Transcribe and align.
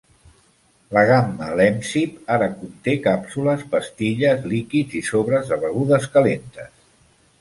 La 0.95 1.01
gamma 1.09 1.49
Lemsip 1.59 2.15
ara 2.37 2.47
conté 2.61 2.95
càpsules, 3.03 3.63
pastilles, 3.75 4.49
líquids 4.55 4.97
i 5.01 5.03
sobres 5.11 5.53
de 5.53 5.61
begudes 5.67 6.09
calentes. 6.17 6.73